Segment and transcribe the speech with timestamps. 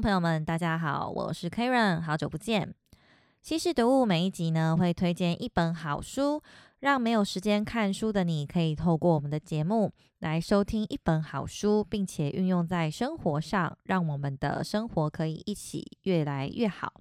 [0.00, 2.74] 朋友们，大家好，我是 Karen，好久不见。
[3.40, 6.42] 稀世读物每一集呢，会推荐一本好书，
[6.80, 16.92] 让没有时间看书的你，可以透过我们的节目来收听一本好书，并且运用在生活上，让我们的生活可以一起越来越好。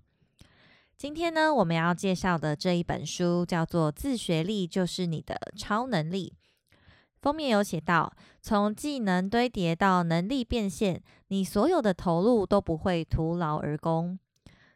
[0.98, 6.34] 今天呢，我们要介绍的这一本书叫做《自学力就是你的超能力》。
[7.22, 14.18] 封面有写到，从技能堆叠到能力变现，你所有的投入都不会徒劳而功。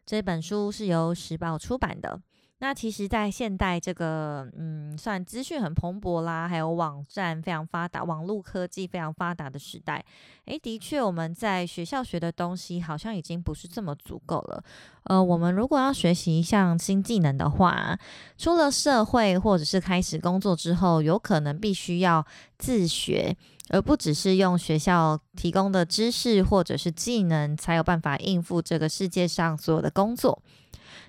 [0.06, 2.20] 这本书是由时报出版的。
[2.62, 10.04] 那其实，在现代这个嗯，算资讯很蓬勃啦，还有网站非常发达、网络科技非常发达的时代，
[10.44, 14.62] 诶，的确，我们在学校学的东西好像已经不是这么足够了。
[15.04, 17.98] 呃，我们如果要学习一项新技能的话，
[18.38, 22.26] 出了社会或者是开始工作之后，有可能必须要
[22.58, 23.38] 自学，
[23.70, 30.42] 而不只是用学校提供的知识或者是技能，才有办法应付这个世界上所有的工作。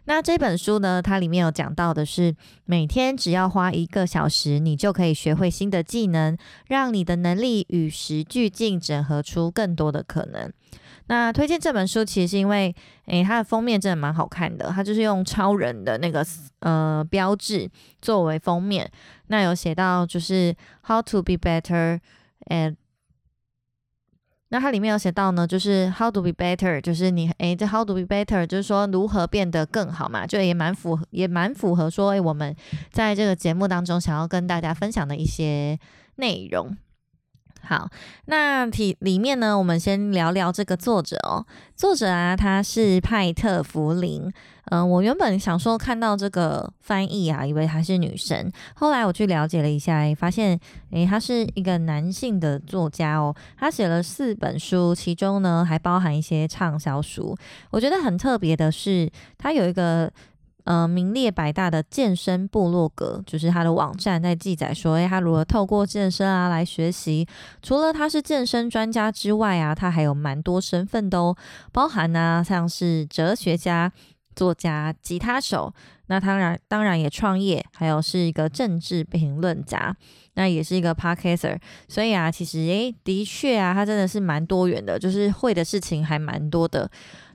[0.04, 1.00] 那这本书呢？
[1.00, 6.36] 它里面有讲到的是，每天只要花一个小时，你就可以学会新的技能，
[6.68, 10.50] 让你的能力与时俱进，整合出更多的可能。
[11.06, 12.74] 那推荐这本书，其实是因为，
[13.06, 16.24] 诶，它的封面真的蛮好看的，它就是用超人的那个
[16.60, 18.90] 呃标志作为封面。
[19.28, 20.54] 那有写到就是
[20.86, 22.00] How to be better
[22.46, 22.76] and
[24.52, 32.54] 那它里面有写到呢，就是 how to be better，就是你诶，这 how to be better，就是说如何变得更好嘛，就也蛮符合，也蛮符合说诶，我们
[32.90, 35.78] 在这个节目当中想要跟大家分享的一些
[36.16, 36.76] 内容。
[37.62, 37.88] 好，
[38.26, 41.46] 那题里面呢，我们先聊聊这个作者哦。
[41.76, 44.32] 作者啊，他是派特弗林。
[44.66, 48.50] 嗯，我原本想说看到这个翻译啊，以为她是女生。
[48.74, 50.58] 后来我去了解了一下，发现
[50.90, 53.34] 诶，他是一个男性的作家哦。
[53.56, 57.36] 他写了四本书，其中呢还包含一些畅销书。
[57.70, 60.10] 我觉得很特别的是，他有一个。
[60.64, 67.26] 呃，名列百大的健身部落格，就是他的网站在记载说，诶，他如何透过健身啊来学习。
[67.62, 71.36] 除了他是健身专家之外啊，他还有蛮多身份的哦，
[71.72, 73.92] 包含呢像是哲学家、
[74.36, 75.72] 作家、吉他手，
[76.06, 79.96] 那当然当然也创业，还有是一个政治评论家，
[80.34, 81.58] 那也是一个 podcaster。
[81.88, 86.90] 所以啊，其实诶，的确啊，他真的是蛮多元的，就是会的事情还蛮多的。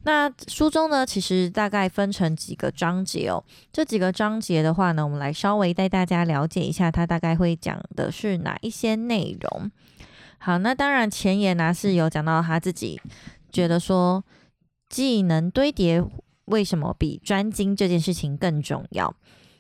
[0.06, 3.44] 那书中呢，其实大概分成几个章节哦。
[3.74, 9.72] 这几个章节的话呢，我们来稍微带大家了解一下，他大概会讲的是哪一些内容。
[10.38, 13.02] 好，那当然前言呢是有讲到他自己
[13.52, 14.24] 觉得说，
[14.88, 16.04] 技能堆叠
[16.46, 19.16] 为什么比专精这件事情更重要。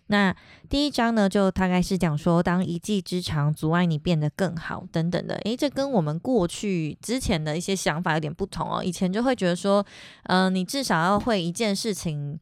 [0.08, 0.36] 那
[0.70, 5.36] 第一章呢，就大概是讲说，当一技之长阻碍你变得更好等等的。
[5.46, 8.84] 诶，这跟我们过去之前的一些想法有点不同哦。
[8.84, 9.84] 以前就会觉得说，
[10.26, 12.40] 嗯，你至少要会一件事情，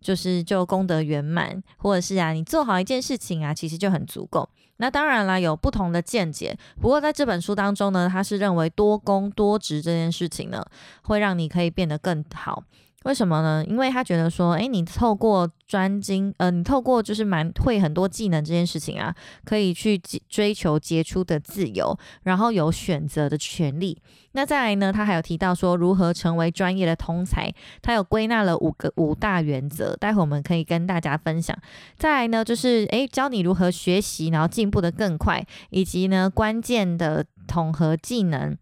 [0.00, 4.48] 就是就功德圆满，或者是啊，你做好一件事情啊，其实就很足够。
[4.78, 6.58] 那当然啦，有不同的见解。
[6.80, 10.60] 不过在这本书当中呢，他是认为多功多职这件事情呢，
[11.02, 12.64] 会让你可以变得更好。
[13.04, 13.64] 为什么呢？
[13.66, 24.00] 因为他觉得说，诶，你透过专精，呃，你透过就是蛮会很多技能这件事情啊，可以去追求杰出的自由，然后有选择的权利。
[24.32, 31.56] 那再来呢，他还有提到说如何成为专业的通才，他有归纳了五个五大原则，待会我们可以跟大家分享。
[31.96, 38.56] 再来呢，就是诶，教你如何学习，然后进步的更快，以及呢关键的统合技能。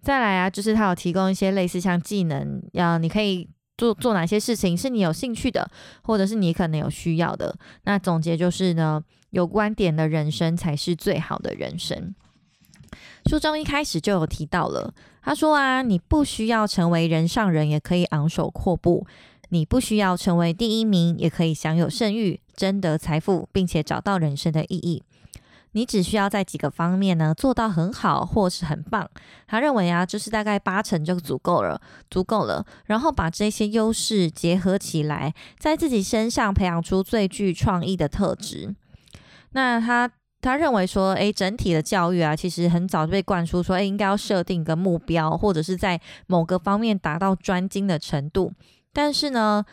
[0.00, 3.48] 再来啊，就是他有提供一些类似像技能，要你可以。
[3.78, 5.70] 做做哪些事情是你有兴趣的，
[6.02, 7.56] 或者是你可能有需要的？
[7.84, 12.14] 那总结就是呢，有观点的人生才是最好的人生。
[13.26, 19.06] 书中一开始就有提到了，他说啊，你不需要成为人上人，也可以昂首阔步；
[19.50, 25.02] 你不需要成为第一名，也可以享有盛誉、争得财富，并且找到人生的意义。
[25.72, 29.08] 你只需要在几个方面呢做到很好或是很棒，
[29.46, 31.80] 他认为啊，就是大概八成就足够了，
[32.10, 32.64] 足够了。
[32.86, 38.74] 然后把这些优势结合起来，在自己身上培养出最具创意的特质。
[39.52, 40.10] 那他
[40.40, 48.52] 他认为说，诶，整体的教育啊，其实很早就被灌输说，诶，应该要设定一个目标，或者是在某个方面达到专精的程度。
[48.92, 49.64] 但是呢？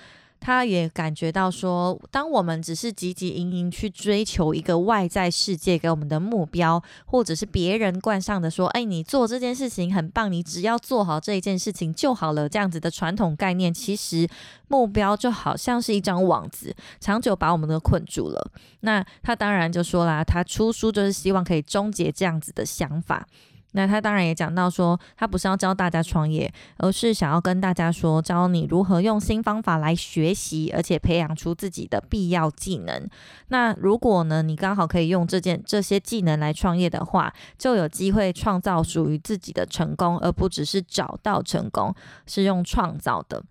[0.45, 14.29] 他也感觉到说，当我们只是汲汲营营去追求一个外在世界给我们的目标，或者是别人冠上的说，哎，你做这件事情很棒，你只要做好这一件事情就好了，这样子的传统概念，其实
[14.67, 18.51] 目标就好像是一张网子，长久把我们都困住了。
[18.81, 23.27] 那他当然就说啦，他出书就是希望可以终结这样子的想法。
[23.75, 33.05] 那他当然也讲到说，他不是要教大家创业，而是想要跟大家说，教你如何用新方法来学习，而且培养出自己的必要技能。
[33.49, 41.93] 那如果呢，你刚好可以用这件这些技能来创业的话，就有机会创造属于自己的成功，而不只是找到成功，
[42.25, 43.43] 是用创造的。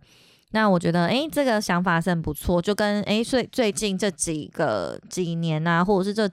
[0.52, 6.30] 那我觉得，诶，这个想法是很不错，就跟诶最最近这几个几年啊，或者是这。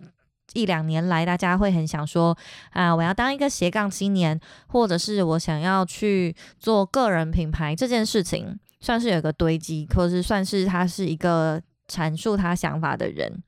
[0.54, 2.38] 一两年来，大家会很想说
[2.72, 13.42] 啊，我要当一个斜杠青年，或者是我想要去做个人品牌这件事情，算是有个堆积，或是算是他是一个阐述他想法的人。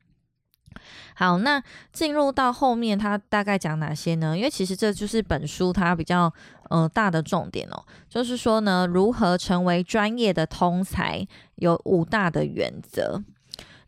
[1.15, 1.61] 好，那
[1.91, 4.37] 进入到后面，他大概讲哪些呢？
[4.37, 6.33] 因为其实这就是本书它比较
[6.69, 13.21] 呃大的重点哦，就是说呢，如何成为专业的通才，有五大的原则。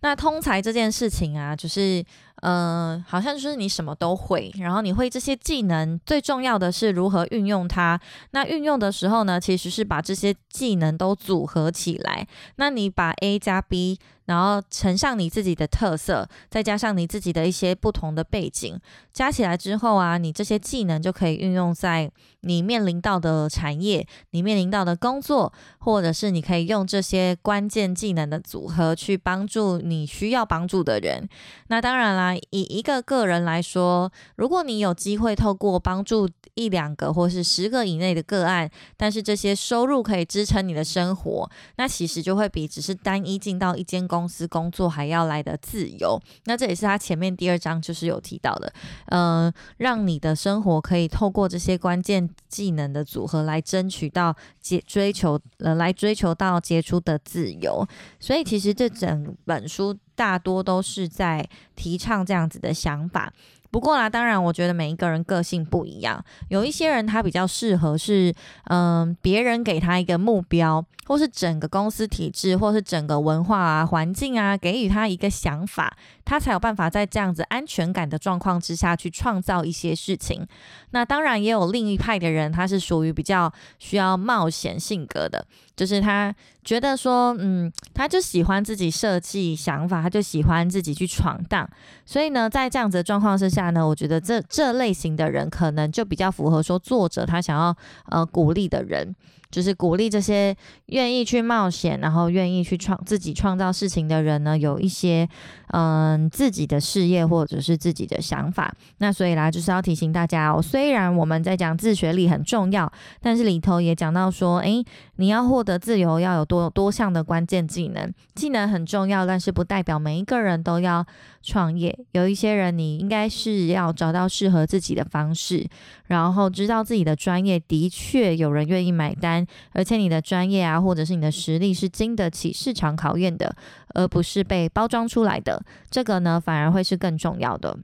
[0.01, 2.03] 那通才这件事情啊，就是。
[2.41, 7.99] 嗯，好像就是你什么都会，然后你会这些技能，最重要的是如何运用它。
[8.31, 12.27] 那运用的时候呢，其实是把这些技能都组合起来。
[12.57, 13.99] 那你把 A 加 B。
[14.25, 18.75] 然后乘上你自己的特色，再加上你自己的一些不同的背景，
[19.13, 31.29] 加起来之后啊，你这些技能就可以运用在你面临到的产业，你面临到的工作，或者是你可以用这些关键技能的组合去帮助你需要帮助的人。
[31.67, 48.71] 那当然啦，以一个个人来说，如果你有机会透过帮助一两个或是十个以内的个案，但是这些收入可以支撑你的生活，那其实就会比只是单一进到一间公司工作还要来的自由，那这也是他前面第二章就是有提到的，
[49.07, 57.85] 嗯，让你的生活可以透过这些关键技能的组合来争取到结追求呃来追求到杰出的自由，
[58.19, 63.31] 所以其实这整本书大多都是在提倡这样子的想法。
[63.71, 68.33] 不过啦，当然，我觉得每一个人个性不一样，有一些人他比较适合是，
[68.69, 75.97] 嗯，别人给他一个目标，或是整个公司体制，或是整个文化啊、环境啊，给予他一个想法。
[76.23, 80.47] 他才有办法在这样子安全感的状况之下去创造一些事情。
[80.91, 86.33] 那当然也有另一派的人，他是属于比较需要冒险性格的，就是他
[86.63, 91.69] 觉得说，嗯，他就喜欢自己设计想法，他就喜欢自己去闯荡。
[92.05, 97.75] 所以呢，在这样子的状况之下呢，我觉得这这类型的人可能就比较符合说作者他想要
[98.09, 99.15] 呃鼓励的人。
[99.55, 100.53] 就是鼓励这些
[100.87, 105.25] 愿意去冒险，然后愿意去创自己创造事情的人呢，有一些
[105.67, 108.75] 嗯自己的事业或者是自己的想法。
[108.97, 112.91] 那所以啦，就是要提醒大家哦，虽然我们在讲自学力很重要，
[113.21, 114.83] 但是里头也讲到说，诶，
[115.15, 118.13] 你要获得自由，要有多多项的关键技能。
[118.33, 121.05] 技能很重要，但是不代表每一个人都要
[121.41, 121.97] 创业。
[122.11, 125.65] 有一些人，你应该是要找到适合自己的方式，
[126.07, 129.44] 然后知道自己的专业的确有人愿意买单。
[129.71, 133.55] 而且你的专业啊，或者是你的实力是经得起市场考验的，
[133.93, 135.63] 而不是被包装出来的。
[135.89, 137.77] 这个呢，反而会是更重要的。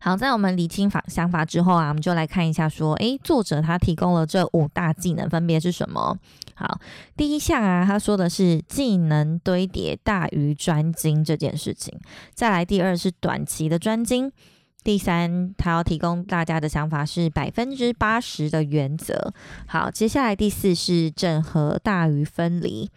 [0.00, 6.16] 好，在我们理清法想法之后啊，我们就来看一下，说，诶，作者他提供了这五大技能，分别是什么？
[6.54, 6.80] 好，
[7.16, 11.96] 第一项啊，他说的是技能堆叠大于专精这件事情。
[12.34, 14.32] 再来，第二是短期的专精。
[14.84, 19.34] 第三，他要提供大家的想法是百分之八十的原则。
[19.66, 22.90] 好，接下来第四是整合大于分离。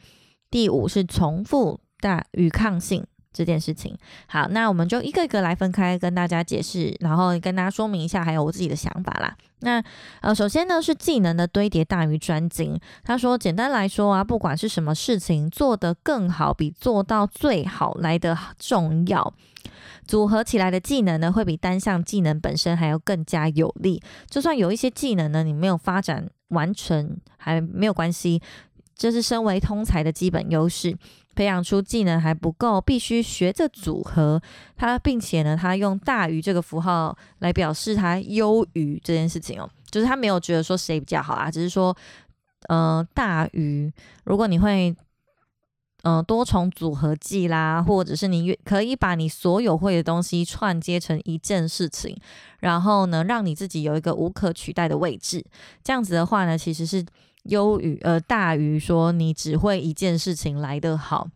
[0.50, 3.98] 第五是重复大于抗性这件事情。
[4.28, 9.36] 好，那我们就一个一个来分开跟大家解释，然后跟大家说明一下，还有我自己的想法啦。
[9.64, 9.84] 那
[10.22, 12.80] 呃，首先呢是技能的堆叠大于专精。
[13.04, 19.34] 他说，简单来说啊，不管是什么事情，做得更好比做到最好来的重要。
[20.08, 24.02] 组合起来的技能呢，会比单项技能本身还要更加有力。
[24.28, 28.42] 就算有一些技能呢，你没有发展完成，还没有关系。
[28.96, 30.98] 这是身为通才的基本优势。
[31.42, 34.40] 培养出技能还不够，必须学着组合
[34.78, 39.68] 它，并且呢，他用大于这个符号来表示它优于这件事情哦。
[39.90, 41.98] 就是他没有觉得说谁比较好啊，只是说，
[42.68, 43.92] 呃，大于。
[44.24, 44.96] 如果你会。
[46.04, 52.20] 嗯，多重组合技啦，或者是你可以把你所有会的东西串接成一件事情，
[52.60, 55.46] 然后呢，让你自己有一个无可取代的位置。
[55.84, 57.06] 这样子的话呢，其实是
[57.44, 61.28] 优于呃大于说你只会一件事情来得好。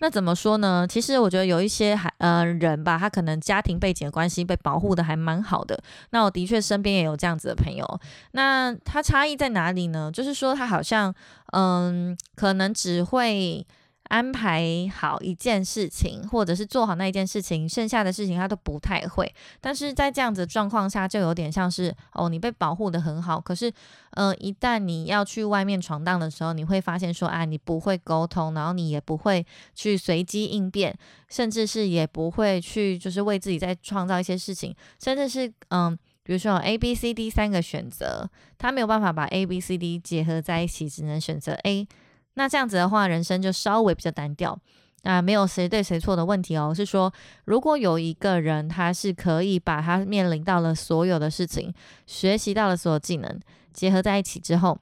[0.00, 0.86] 那怎么说呢？
[0.88, 5.78] 其实我觉得有一些还呃人吧，他可能家庭背景的关系被保护的还蛮好的。
[6.10, 8.00] 那我的确身边也有这样子的朋友。
[8.32, 10.10] 那他差异在哪里呢？
[10.12, 11.14] 就是说他好像
[11.52, 13.66] 嗯，可能只会。
[14.10, 19.32] 安排好一件事情，或者是做好那一件事情，剩下的事情他都不太会。
[19.60, 23.72] 但是在这样子状况下，就有点像是哦，你被保护的很好，可是，
[24.10, 30.92] 呃，一旦你要去外面闯荡的时候，你会发现说，啊，你不会沟通，然后你也不会去随机应变，
[31.28, 41.86] 甚至是也不会去就是为自己再创造一些事情，甚至是嗯，比如说 A、B、C、D 三个选择，他没有办法把 A、B、C、D 结合在一起，只能选择 A。
[42.34, 44.58] 那这样子的话，人生就稍微比较单调
[45.02, 46.72] 啊，没有谁对谁错的问题哦。
[46.74, 47.12] 是说，
[47.44, 51.74] 如果有一个人，他是可以把他面临到了所有的事情，
[52.06, 53.40] 学习到了所有技能，
[53.72, 54.78] 结合在一起之后，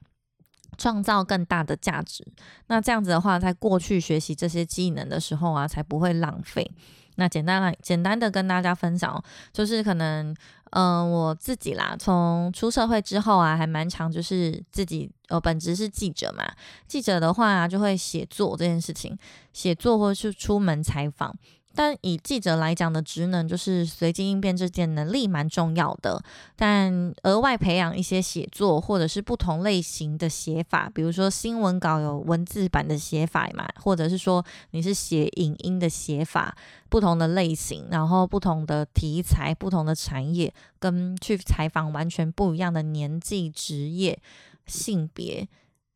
[0.77, 2.25] 创造更大的价值，
[2.67, 6.71] 那这样子的话，在过去学习这些技能的时候啊，才不会浪费。
[7.17, 10.37] 那简单来简单的跟大家分享，就是可能。
[10.71, 16.45] 嗯，我自己啦，从出社会之后啊，还蛮长，就是自己呃，本职是记者嘛。
[16.87, 19.19] 记者的话就会写作这件事情，
[19.53, 21.35] 写作或是出门采访。
[21.79, 26.21] 但以记者来讲的职能，就是随机应变这件能力蛮重要的。
[26.57, 36.57] 但额外培养一些写作，或者是不同类型的写法，比如说新闻稿有文字版的写法嘛，或者是说你是写影音的写法，
[36.89, 44.19] 不同的类型，然后不同的题材、不同的产业，跟去采访完全不一样的年纪、职业、
[44.67, 45.47] 性别。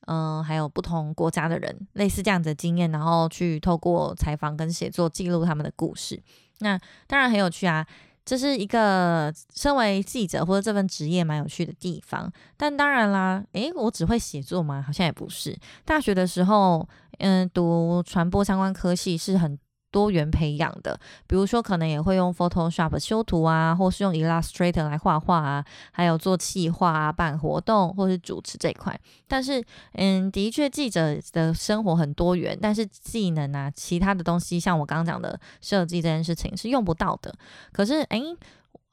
[0.06, 6.22] 嗯，还有不同国家的人，类似这样子的经验，然后去透过采访跟写作记录他们的故事，
[6.58, 7.86] 那当然很有趣啊。
[8.24, 12.32] 这是一个身为记者或者这份职业蛮有趣的地方。
[12.56, 14.80] 但当然啦，诶，我只会写作吗？
[14.80, 15.58] 好像也不是。
[15.84, 19.58] 大学的时候，嗯，读传播相关科系是很。
[19.92, 28.98] 多元培养的，比如说可能也会用 Photoshop 修图啊，或是用 Illustrator 来画画啊，还有做企划啊、办活动或是主持这一块。
[29.28, 37.32] 但是，嗯，的确记者的生活很多元，但是技能啊，其他的东西，像我刚刚讲的设计这件事情是用不到的。
[37.70, 38.36] 可是，诶。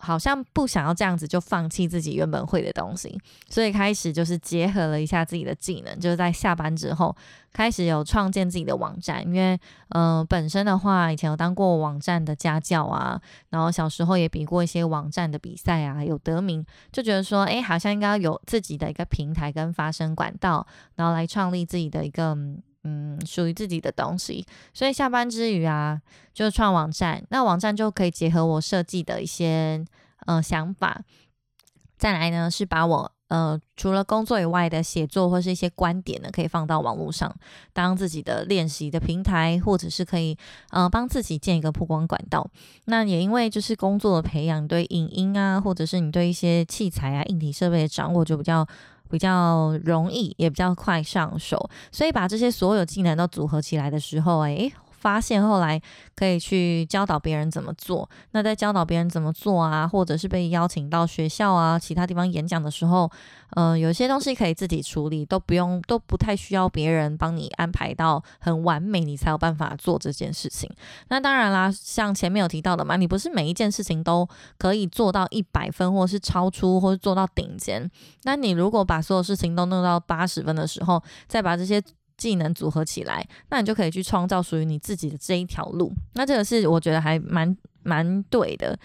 [0.01, 7.13] 好像不想要这样子就放弃自己原本会的东西，所以开始就是结合了一下自己的技能，就是在下班之后
[7.51, 9.21] 开始有创建自己的网站。
[9.25, 20.65] 因为，嗯，本身的话以前有当过网站的家教啊，然后小时候也比过一些网站的比赛啊，有得名，就觉得说，哎，好像应该有自己的一个平台跟发声管道，
[20.95, 22.37] 然后来创立自己的一个。
[22.83, 26.01] 嗯属于自己的东西，所以下班之余啊，
[26.33, 27.21] 就创网站。
[27.29, 29.85] 那网站就可以结合我设计的一些
[30.25, 31.01] 呃想法，
[31.97, 37.35] 再来呢是把我呃除了工作以外的写作或是一些观点呢，可以放到网络上
[37.73, 40.37] 当自己的练习的平台，或者是可以
[40.69, 42.49] 呃帮自己建一个曝光管道。
[42.85, 48.65] 那也因为就是工作的培养，对影音啊，或者是你对一些器材啊、硬体设备的掌握就比较。
[49.09, 54.71] 比较容易，也比较快上手，所以把这些所有技能都组合起来的时候，诶。
[54.99, 55.81] 发现后来
[56.15, 58.09] 可以去教导别人怎么做。
[58.31, 63.09] 那在教导别人怎么做啊，或者是被邀请到学校啊、其他地方演讲的时候，
[63.55, 70.69] 嗯，有些东西可以自己处理，都不用，都不太需要别人帮你安排到很完美，你才有办法做这件事情。
[71.07, 74.27] 那当然啦，像前面有提到的嘛，你不是每一件事情都
[74.57, 77.89] 可以做到一百分，或是超出，或是做到顶尖。
[78.23, 81.81] 那你如果把所有事情都弄到八十分的时候，再把这些。
[82.19, 85.91] 技能组合起来，那你就可以去创造属于你自己的这一条路。
[86.15, 88.77] 那这个是我觉得还蛮蛮对的。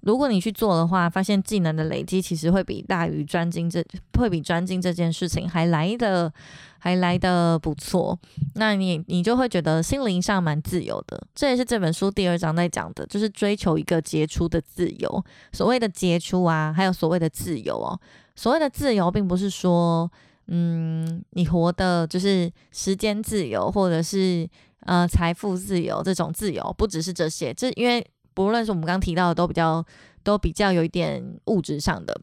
[0.00, 3.84] 如果你去做的话，发现技能的累积其实会比大于专精这
[4.18, 6.32] 会比专精这件事情还来的
[6.78, 8.18] 还来的不错。
[8.54, 11.22] 那你你就会觉得心灵上蛮自由的。
[11.34, 15.24] 这也是这本书第二章在讲的，就是追求一个杰出的自由。
[15.52, 18.00] 所谓的杰出啊，还有所谓的自由哦。
[18.34, 20.10] 所谓的自由，并不是说。
[20.48, 24.48] 嗯，你活的就是时间自由，或者是
[24.80, 27.54] 呃财富自由这种自由，不只是这些。
[27.54, 28.04] 这因为
[28.34, 29.84] 不论是我们刚刚提到的，都比较
[30.22, 32.20] 都比较有一点物质上的。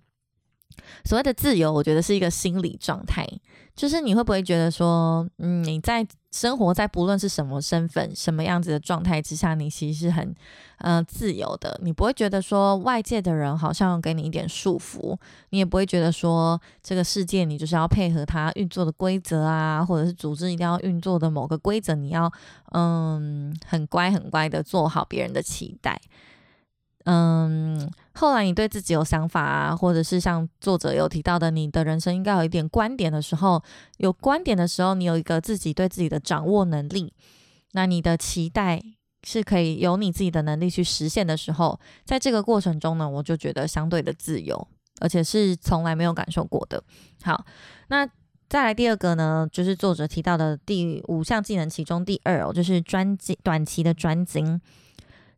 [1.04, 3.28] 所谓的自由，我觉得是一个心理状态，
[3.76, 10.36] 就是你会不会觉得说，嗯，你在生活在不论是什么身份、什么样子的状态之下，你其实是很，
[10.80, 11.80] 呃，自由的。
[11.84, 15.18] 你不会觉得说外界的人好像给你一点束缚，
[15.50, 22.32] 你也不会觉得说这个世界你就是要配合它运作的规则啊，或者是组织一定要运作的某个规则，你要
[22.74, 26.00] 嗯很乖很乖的做好别人的期待。
[27.10, 33.64] 嗯，后来你对自己有想法啊，或者是像作者有提到的，你的人生应该有一点观点的时候，
[33.98, 37.14] 有观点的时候，你有一个自己对自己的掌握能力，
[37.74, 38.82] 那你的期待
[39.24, 44.68] 是可以由你自己的能力去实现的时候，在这个过程中呢，我就觉得相对的自由，
[45.00, 46.84] 而且是从来没有感受过的。
[47.22, 47.46] 好，
[47.90, 48.08] 那
[48.50, 54.60] 再来第二个呢，就是作者提到的第五项技能其中第二哦，就是专精短期的专精。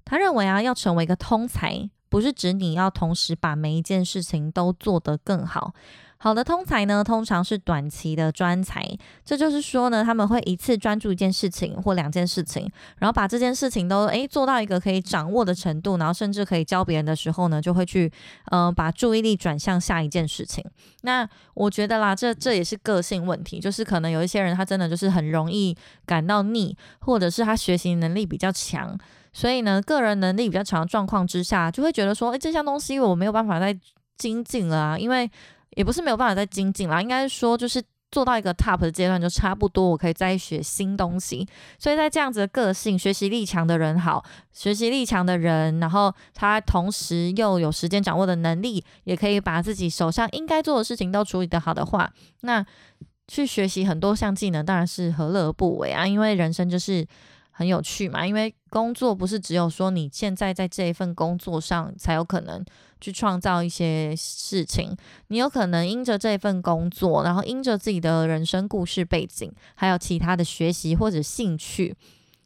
[0.06, 5.74] 他认为啊，要成为一个通才，不是指你要同时把每一件事情都做得更好。
[6.22, 8.86] 好的通才呢，通常是短期的专才，
[9.24, 18.12] 这就是说呢，他们会一次专注一件事情或两件事情，然后把这件事情都诶做到一个可以掌握的程度，然后甚至可以教别人的时候呢，就会去
[18.52, 20.62] 嗯把注意力转向下一件事情。
[21.04, 25.74] 那我觉得啦，这这也是个性问题，就是可能有一些人他真的就是很容易
[26.06, 29.00] 感到腻，或者是他学习能力比较强，
[29.34, 33.78] 所以呢，个人能力比较强的状况之下，就会觉得说，诶，这项东西我没有办法再
[34.18, 35.30] 精进了啊，因为。
[35.76, 37.82] 也不是没有办法再精进啦，应该说就是
[38.12, 41.48] 做到一个 top 的阶段就差不多，我可以再学新东西。
[41.78, 52.66] 所以在这样子的个性、学习力强的人好，学习力强的人，然后他同时又有时间掌握的能力，也可以把自己手上应该做的事情都处理得好的话，那
[53.28, 56.06] 去学习很多项技能当然是何乐而不为啊！
[56.06, 57.06] 因为人生就是
[57.60, 62.64] 很有趣嘛，因为工作不是只有说你现在在这一份工作上才有可能。
[63.02, 64.94] 去创造一些事情，
[65.28, 71.96] 你有可能因着这份工作，然后因着自己的人生故事背景，还有其他的学习或者兴趣，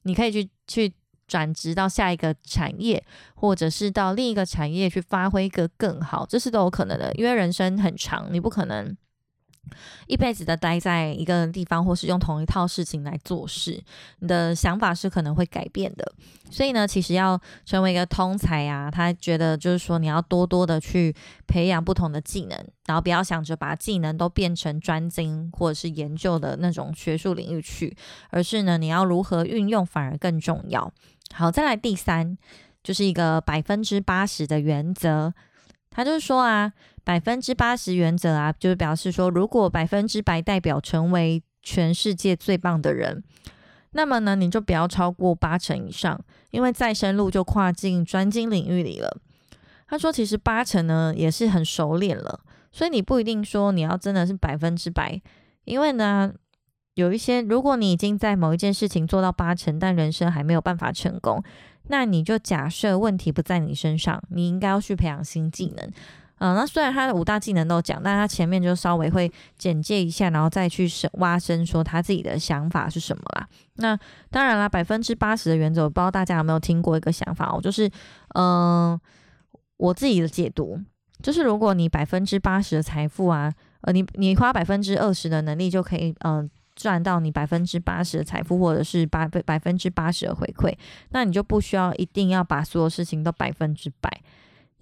[0.04, 0.94] 你可以去去
[1.28, 3.04] 转职到下一个产业，
[3.34, 7.12] 或者是到另一个产业去发挥一个更好，这是都有可能的。
[7.16, 8.96] 因为人生很长，你不可能。
[10.08, 13.82] 一辈子的待在一个地方，或是用同一套事情来做事，
[14.20, 16.14] 你的想法是可能会改变的。
[16.52, 21.16] 所以呢，其实要成为一个通才啊，他觉得就是说，你要多多的去
[21.48, 27.96] 培养不同的技能，然后不要想着把技能都变成专精或者是研究的那种学术领域去，
[28.30, 30.92] 而是呢，你要如何运用反而更重要。
[31.34, 32.38] 好，再来第三，
[32.84, 35.34] 就是一个百分之八十的原则，
[35.90, 36.74] 他就是说啊。
[37.04, 43.24] 百分之八十原则啊，就是表示说，如果百分之百代表成为全世界最棒的人，
[43.92, 46.20] 那么呢，你就不要超过八成以上，
[46.52, 49.18] 因为再深入就跨进专精领域里了。
[49.88, 52.40] 他说，其实八成呢也是很熟练了，
[52.72, 55.22] 所以你不一定说你要真的是百分之百，
[55.66, 56.34] 因为呢，
[56.96, 61.44] 有一些如果你已经在某一件事情做到八成，但人生还没有办法成功，
[61.90, 65.92] 那你就假设问题不在你身上，你应该要去培养新技能。
[66.44, 73.48] 嗯，那虽然他的五大技能都讲，但他前面就稍微会简介一下，然后再去深挖深说他自己的想法是什么啦。
[73.76, 73.98] 那
[74.30, 77.90] 当然啦，百分之八十的原则，我不知道大家有没有听过一个想法哦，就是
[78.36, 79.00] 嗯，
[79.78, 80.78] 我自己的解读
[81.22, 83.50] 就是，如果你百分之八十的财富啊，
[83.84, 90.76] 呃，你你花百分之二十的能力就可以嗯赚到你百分之八十的财富，或者是八百分之八十的回馈，
[91.12, 94.12] 那你就不需要一定要把所有事情都百分之百。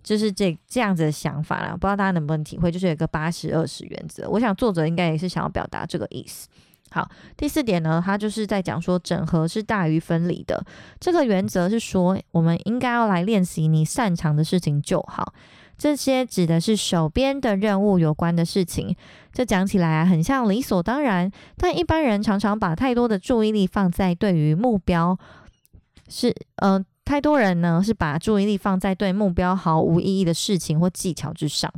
[0.04, 4.30] 就是这这样子的想法啦，不知道大家能不能体会，就是有个八十二十原则。
[4.30, 6.48] 我想作者应该也是想要表达这个意思。
[6.94, 10.62] 好，第四点呢，他就是在讲说整合是大于分离的。
[11.00, 15.34] 这个原则是说，我们应该要来练习你擅长的事情就好。
[15.78, 18.94] 这些指的是手边的任务有关的事情。
[19.32, 25.18] 这讲起来，很像理所当然，但一般人常常把太多的注意力放在对于目标
[26.10, 26.84] 是嗯。
[27.12, 31.70] 太多人呢是把注意力放在对目标毫无意义的事情或技巧之上，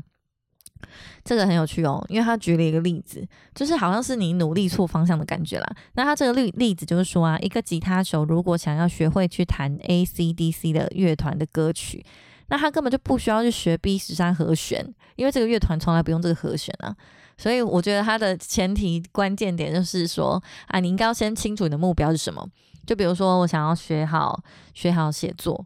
[1.26, 5.76] 这个很有趣哦，因为他举了一个例子，就是好像是你努力错方向的感觉啦。
[5.94, 12.06] 那他这个例例子就是说啊，一个吉他手如果想要学会去弹 A C D C 的乐团的歌曲，
[12.50, 16.96] 那他根本就不需要去学 B 十三和弦，因为这个乐团从来不用这个和弦啊。
[17.36, 22.48] 所以我觉得他的前提关键点就是说啊，你应该要先清楚你的目标是什么。
[22.86, 24.42] 就比如说，我想要学好
[24.74, 25.66] 学好写作，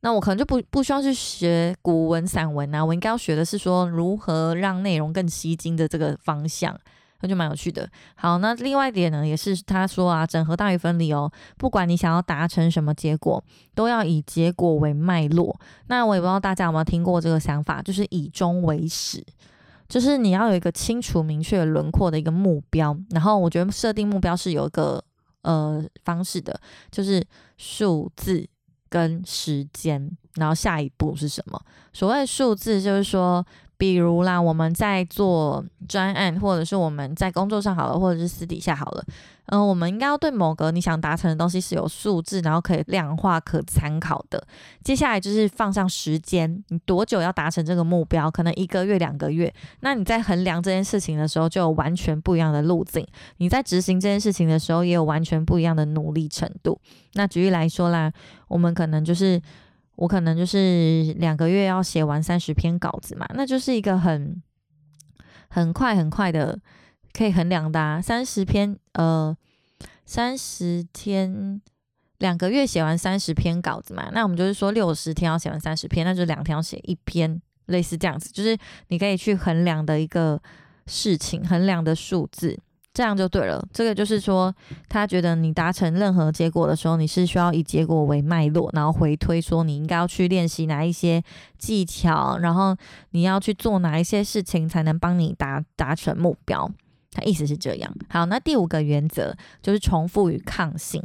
[0.00, 6.78] 那我可能就不不需要去学古文散文啊，我应该要学的是说如何让内容更吸睛的这个方向，
[7.20, 7.88] 那就蛮有趣的。
[8.14, 13.42] 好，那另外一点呢，也是他说啊，整合大于分离哦，不管你想要达成什么结果，
[13.74, 15.58] 都要以结果为脉络。
[15.88, 19.24] 那我也不知道大家有没有听过这个想法，就是以终为始，
[19.88, 25.02] 就是你要有一个清楚明确轮廓的一个目标，然后我觉得设定目标是有一个。
[25.42, 27.26] 呃，方式的，就是
[27.56, 28.48] 数字
[28.88, 31.60] 跟时间，然后下一步是什么？
[31.92, 33.44] 所谓数字，就是说。
[33.80, 39.02] 比如啦，我们在做专案，或者是我们在工作上好了，或者是私底下好了，
[39.46, 44.46] 嗯，我们应该要对某个你想达成的东西是有数字，然后可以量化、可参考的。
[44.84, 48.30] 接下来就是放上时间，你多久要达成这个目标？
[48.30, 49.50] 可能一个月、两个月。
[49.80, 53.06] 那你在衡量这件事情的时候，就有完全不一样的路径。
[53.38, 56.78] 你在执行这件事情的时候，也有完全不一样的努力程度。
[57.14, 58.12] 那举例来说啦，
[58.48, 59.40] 我们可能就是。
[60.00, 64.42] 我可能就是两个月要写完三十篇稿子嘛，那就是一个很
[65.50, 66.58] 很快很快的
[67.12, 68.00] 可以衡量的啊。
[68.00, 69.36] 三十篇，呃，
[70.06, 71.60] 三十天，
[72.16, 78.56] 两个月写完三十篇稿子嘛，那我们就是说六十天要写完三十篇，那就两天要写一篇，类似这样子，就是
[78.88, 80.40] 你可以去衡量的一个
[80.86, 82.58] 事情，衡量的数字。
[82.92, 83.64] 这样就对了。
[83.72, 84.52] 这个就是说，
[84.88, 91.22] 他觉得你达成任何结果的时候，你是需要以结果为脉络，然后回推说你应该要去练习哪一些
[91.56, 92.76] 技巧，然后
[93.10, 96.70] 你要去做哪一些事情才能帮你达达成目标。
[97.12, 97.92] 他意思是这样。
[98.08, 101.02] 好，那第五个原则就是重复与抗性。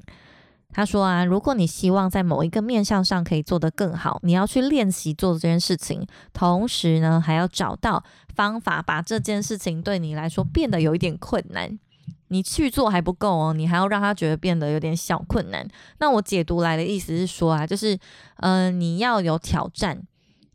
[0.71, 8.03] 他说啊，如果你希望在某一个面向上可以做得更好，你要去练习做这件事情，同时呢，还要找到
[8.35, 11.79] 方法把这件事情对你来说变得有一点困难。
[12.27, 15.67] 你去做还不够哦，你还要让他觉得变得有点小困难。
[15.99, 17.97] 那我解读来的意思是说啊，就是
[18.37, 20.01] 嗯，你要有挑战。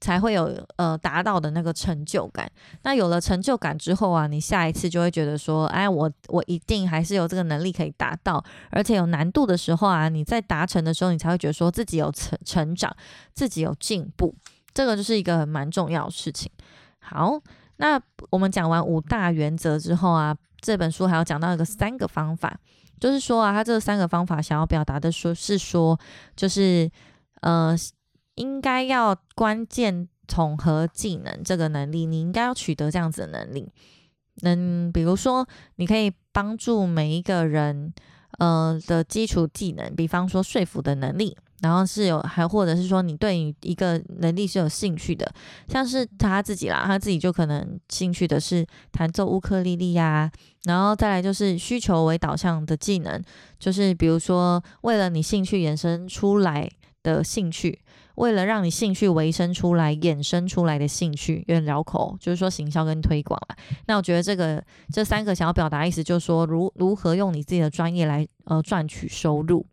[0.02, 2.50] 才会有呃达到的那个成就感。
[2.84, 8.42] 那有了成就感之后啊，你下一次就会觉得说，哎，我我一定还是有这个能力可以达到。
[8.70, 12.90] 而且有难度的时候啊，你在达成的时候，你才会觉得说自己有成成长，
[13.34, 14.34] 自己有进步。
[14.72, 16.50] 这个就是一个蛮重要的事情。
[16.98, 17.38] 好，
[17.80, 22.56] 那我们讲完五大原则之后啊，这本书还要讲到一个三个方法，
[23.00, 25.98] 就是说啊，他这三个方法想要表达的说是说，
[26.36, 26.90] 就是
[27.40, 27.76] 呃。
[28.36, 33.70] 应该要关键统合技能这个能力，你应该要取得这样子的能力。
[34.40, 37.92] 嗯，比如说，你可以帮助每一个人，
[38.38, 45.30] 呃的基础技能，比方说说服的能力，然后是有，还或者是说你对你一个能力是有兴趣的，
[45.68, 50.30] 像是他自己啦，他自己就可能兴趣的是弹奏乌克丽丽呀，
[50.64, 53.22] 然后再来就是需求为导向的技能，
[53.58, 56.68] 就是比如说为了你兴趣延伸出来
[57.02, 57.80] 的兴趣。
[58.16, 69.64] 为了让你兴趣维生出来、衍生出来的兴趣，有点绕口，就是说行销跟推广啦那我觉得这个这三个想要表达意思，就是说如如何用你自己的专业来呃赚取收入。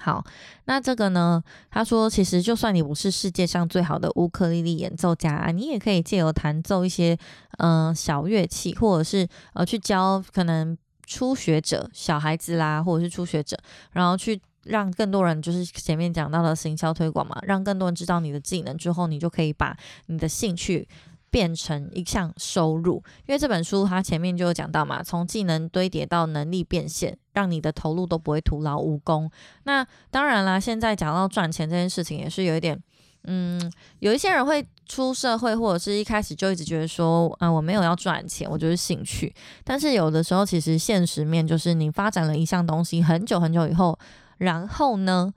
[0.00, 0.24] 好，
[0.64, 1.42] 那这个呢？
[1.70, 7.16] 他说，其实就算你不是世界上最好的乌克丽丽演奏家，啊你也可以借由弹奏一些
[7.58, 13.56] 嗯小乐器，或者是呃去教可能初学者、小孩子啦，或者是初学者，
[13.92, 14.40] 然后去。
[14.64, 19.74] 让更多人就是前面讲到的行销推广嘛，让更多人知道你的技能之后，你就可以把
[20.08, 20.86] 你的兴趣
[21.30, 23.02] 变成一项收入。
[23.26, 29.30] 因为这本书它前面就有讲到嘛，从技能堆叠到能力变现，让你的投入都不会徒劳无功。
[29.64, 32.78] 那当然啦，现在讲到赚钱这件事情，也是有一点，
[33.24, 39.34] 嗯，有一些人会出社会或者是一开始就一直觉得说，啊，我没有要赚钱，我就是兴趣。
[39.64, 43.98] 但是有的时候，其实现实面就是你发展了一项东西很久很久以后。
[44.38, 45.32] 然后呢？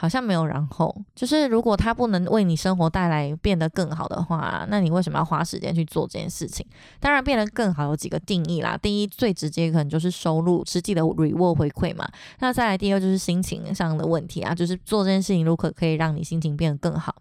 [0.00, 6.64] 好像没有然后，就是如果它不能为你生活带来变得更好的话，那你为什么要花时间去做这件事情？
[7.00, 8.78] 当然，变得更好有几个定义啦。
[8.80, 12.08] 第一，最直接可能就是收入，实际的 reward 回馈嘛。
[12.38, 17.16] 那再来，第二就是心情上的问题啊，就是做这件事情如果可以让你心情变得更好，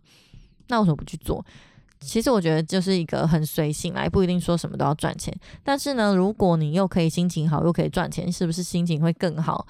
[0.67, 1.43] 那为什么不去做？
[1.99, 5.35] 其实我觉得就是一个很随性啦，不一定说什么都要赚钱。
[5.63, 9.65] 但是呢，如果你又可以心情好，又可以赚钱，是不是心情会更好？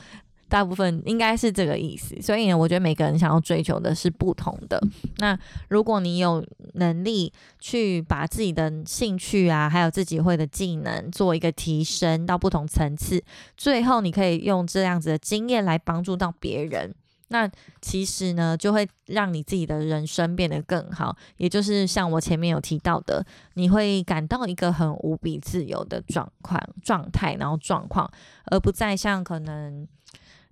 [0.50, 4.82] 大部分应该是这个意思，所以呢，我觉得每个人想要追求的是不同的。
[5.18, 13.22] 那如果你有能力去把自己的兴趣啊，还有自己会的技能做一个提升到不同层次，
[13.58, 16.96] 最后你可以用这样子的经验来帮助到别人，
[17.28, 17.50] 那
[17.82, 21.14] 其实呢，就会让你自己的人生变得更好。
[21.36, 28.10] 也就是像我前面有提到的，你会感到一个很无比自由的状况、状态，然后状况，
[28.46, 29.86] 而不再像可能。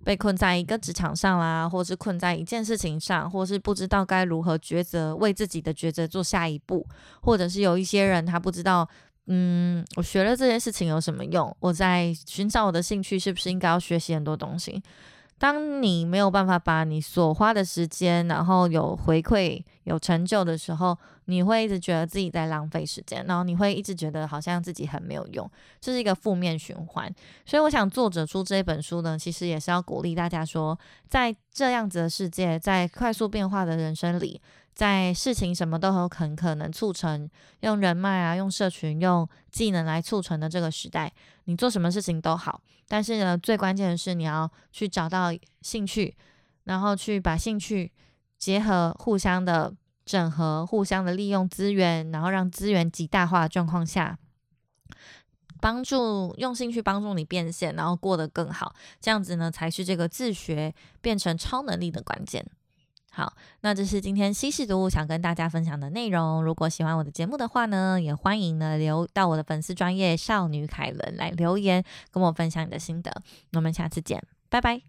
[0.05, 6.85] 被困在一个职场上啦，或是困在一件事情上，或是不知道该如何抉择，为自己的抉择做下一步，
[7.21, 8.87] 或者是有一些人他不知道，
[9.25, 11.53] 嗯，我学了这件事情有什么用？
[11.59, 14.79] 我在寻找我的兴趣，是不是应该要学习很多东西？
[15.37, 25.49] 当你没有办法把你所花的时间，然后有回馈、有成就的时候，你会一直觉得自己在浪费时间，然后你会一直觉得好像自己很没有用，
[25.81, 27.13] 这是一个负面循环。
[27.45, 34.41] 所以，我想作者出这本书呢，其实也是要鼓励大家说，在这样子的世界，在快速变化的人生里。
[34.75, 37.29] 在事情什么都很很可能促成，
[37.61, 41.13] 用人脉啊，用社群，用技能来促成的这个时代，
[41.45, 42.61] 你做什么事情都好。
[42.88, 45.29] 但是呢，最关键的是你要去找到
[45.61, 46.13] 兴趣，
[46.65, 47.89] 然后去把兴趣
[48.38, 49.73] 结合，互相的
[50.05, 54.19] 整合，互相的利用资源，然后让资源极大化的状况下，
[55.61, 58.75] 帮助用兴趣帮助你变现，然后过得更好。
[58.99, 62.45] 这样子呢，才是这个自学变成超能力的关键。
[63.15, 66.43] 好，那这是今天西式读物想跟大家分享的内容。
[66.43, 73.21] 如果喜欢我的节目的话呢，也欢迎呢留到我的粉丝专业少女凯伦来留言，跟我分享你的心得。
[73.54, 74.82] 我们下次见，拜拜。